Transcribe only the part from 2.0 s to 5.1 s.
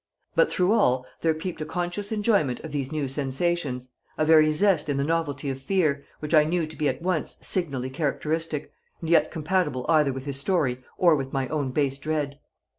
enjoyment of these new sensations, a very zest in the